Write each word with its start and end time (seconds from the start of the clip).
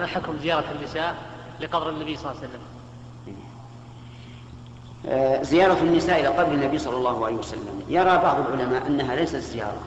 ما 0.00 0.06
حكم 0.06 0.38
زيارة 0.38 0.64
النساء 0.78 1.16
لقبر 1.60 1.88
النبي 1.88 2.16
صلى 2.16 2.30
الله 2.30 2.40
عليه 2.42 2.50
وسلم؟ 2.50 2.62
آه، 5.06 5.42
زيارة 5.42 5.80
النساء 5.82 6.20
إلى 6.20 6.28
قبر 6.28 6.52
النبي 6.52 6.78
صلى 6.78 6.96
الله 6.96 7.26
عليه 7.26 7.36
وسلم. 7.36 7.82
يرى 7.88 8.18
بعض 8.18 8.46
العلماء 8.46 8.86
أنها 8.86 9.16
ليست 9.16 9.36
زيارة 9.36 9.80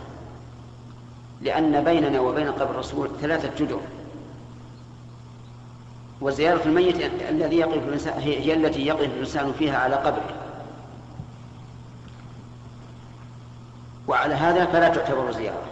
لأن 1.41 1.83
بيننا 1.83 2.19
وبين 2.19 2.51
قبر 2.51 2.71
الرسول 2.71 3.09
ثلاثة 3.21 3.65
جدر. 3.65 3.79
وزيارة 6.21 6.61
الميت 6.65 6.95
الذي 7.29 7.55
يقف 7.57 7.87
الإنسان 7.87 8.19
هي 8.19 8.53
التي 8.53 8.85
يقف 8.85 9.01
الإنسان 9.01 9.53
فيها 9.53 9.77
على 9.77 9.95
قبره. 9.95 10.35
وعلى 14.07 14.33
هذا 14.33 14.65
فلا 14.65 14.89
تعتبر 14.89 15.31
زيارة. 15.31 15.63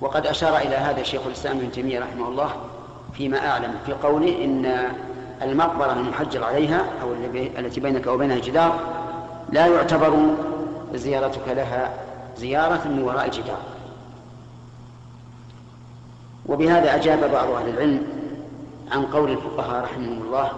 وقد 0.00 0.26
أشار 0.26 0.56
إلى 0.56 0.76
هذا 0.76 1.02
شيخ 1.02 1.26
الإسلام 1.26 1.58
ابن 1.58 1.72
تيمية 1.72 2.00
رحمه 2.00 2.28
الله 2.28 2.50
فيما 3.12 3.46
أعلم 3.50 3.74
في 3.86 3.92
قوله 3.92 4.44
إن 4.44 4.92
المقبرة 5.42 5.92
المحجر 5.92 6.44
عليها 6.44 6.84
أو 7.02 7.12
التي 7.34 7.80
بينك 7.80 8.06
وبينها 8.06 8.38
جدار 8.38 8.80
لا 9.52 9.66
يعتبر 9.66 10.26
زيارتك 10.94 11.48
لها 11.48 11.94
زيارة 12.36 12.88
من 12.88 13.02
وراء 13.02 13.26
الجدار. 13.26 13.58
وبهذا 16.46 16.94
أجاب 16.94 17.30
بعض 17.32 17.50
أهل 17.50 17.68
العلم 17.68 18.02
عن 18.92 19.02
قول 19.02 19.30
الفقهاء 19.30 19.84
رحمهم 19.84 20.22
الله 20.22 20.50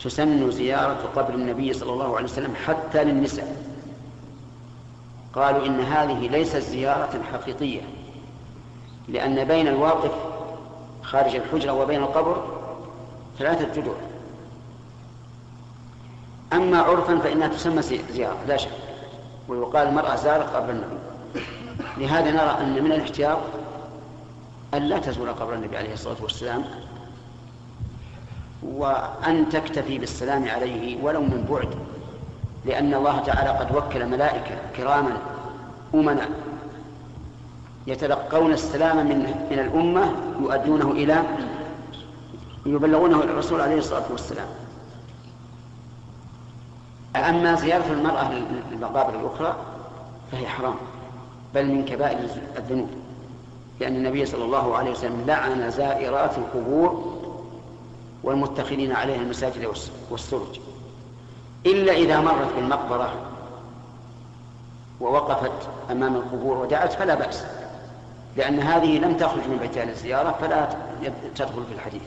تسن 0.00 0.50
زيارة 0.50 0.98
قبر 1.16 1.34
النبي 1.34 1.72
صلى 1.72 1.92
الله 1.92 2.16
عليه 2.16 2.24
وسلم 2.24 2.54
حتى 2.66 3.04
للنساء. 3.04 3.56
قالوا 5.34 5.66
إن 5.66 5.80
هذه 5.80 6.28
ليست 6.28 6.56
زيارة 6.56 7.22
حقيقية. 7.32 7.80
لأن 9.08 9.44
بين 9.44 9.68
الواقف 9.68 10.10
خارج 11.02 11.36
الحجرة 11.36 11.72
وبين 11.72 12.02
القبر 12.02 12.44
ثلاثة 13.38 13.80
جدور 13.80 13.96
أما 16.52 16.78
عرفا 16.78 17.18
فإنها 17.18 17.48
تسمى 17.48 17.82
زيارة 17.82 18.36
لا 18.48 18.56
شك. 18.56 18.70
ويقال 19.48 19.88
المرأة 19.88 20.16
زارت 20.16 20.54
قبر 20.54 20.70
النبي. 20.70 20.98
لهذا 21.98 22.30
نرى 22.30 22.56
أن 22.60 22.84
من 22.84 22.92
الاحتياط 22.92 23.38
أن 24.74 24.82
لا 24.82 24.98
تزور 24.98 25.30
قبر 25.30 25.54
النبي 25.54 25.76
عليه 25.76 25.92
الصلاة 25.92 26.16
والسلام 26.22 26.64
وأن 28.62 29.48
تكتفي 29.48 29.98
بالسلام 29.98 30.48
عليه 30.48 31.02
ولو 31.02 31.20
من 31.22 31.46
بعد 31.50 31.68
لأن 32.64 32.94
الله 32.94 33.18
تعالى 33.18 33.50
قد 33.50 33.76
وكل 33.76 34.06
ملائكة 34.06 34.56
كراما 34.76 35.16
أمنا 35.94 36.28
يتلقون 37.88 38.52
السلام 38.52 38.96
من 38.96 39.18
من 39.50 39.58
الأمة 39.58 40.12
يؤدونه 40.40 40.90
إلى 40.90 41.22
يبلغونه 42.66 43.22
الرسول 43.22 43.60
عليه 43.60 43.78
الصلاة 43.78 44.04
والسلام. 44.10 44.48
أما 47.16 47.54
زيارة 47.54 47.92
المرأة 47.92 48.32
للمقابر 48.70 49.20
الأخرى 49.20 49.56
فهي 50.32 50.46
حرام 50.46 50.74
بل 51.54 51.66
من 51.66 51.84
كبائر 51.84 52.18
الذنوب 52.56 52.88
لأن 53.80 53.96
النبي 53.96 54.26
صلى 54.26 54.44
الله 54.44 54.76
عليه 54.76 54.90
وسلم 54.90 55.24
لعن 55.26 55.70
زائرات 55.70 56.38
القبور 56.38 57.18
والمتخذين 58.22 58.92
عليها 58.92 59.16
المساجد 59.16 59.72
والسرج. 60.10 60.60
إلا 61.66 61.92
إذا 61.92 62.20
مرت 62.20 62.54
بالمقبرة 62.56 63.12
ووقفت 65.00 65.68
أمام 65.90 66.16
القبور 66.16 66.58
ودعت 66.58 66.92
فلا 66.92 67.14
بأس. 67.14 67.44
لأن 68.38 68.60
هذه 68.60 68.98
لم 68.98 69.16
تخرج 69.16 69.48
من 69.48 69.56
بيتها 69.56 69.84
للزيارة 69.84 70.38
فلا 70.40 70.68
تدخل 71.34 71.64
في 71.64 71.74
الحديث. 71.74 72.02